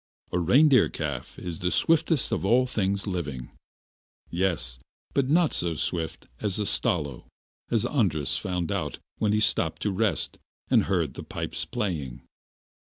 [0.31, 3.51] A reindeer calf is the swiftest of all things living.
[4.31, 4.79] Yes;
[5.13, 7.25] but not so swift as a Stalo,
[7.69, 10.39] as Andras found out when he stopped to rest,
[10.71, 12.23] and heard the pipe playing!